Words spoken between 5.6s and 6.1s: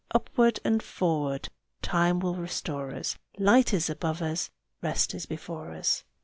us.